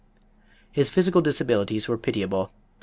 His 0.71 0.89
physical 0.89 1.21
disabilities 1.21 1.87
were 1.87 1.95
pitiable. 1.95 2.49